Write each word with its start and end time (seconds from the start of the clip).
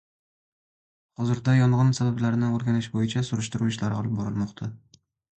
Hozirda 1.23 1.53
yong‘in 1.57 1.91
sabablarini 1.97 2.49
o‘rganish 2.59 2.87
bo'yicha 2.95 3.23
surishtiruv 3.27 3.69
ishlari 3.73 3.99
olib 3.99 4.15
borilmoqda 4.21 4.71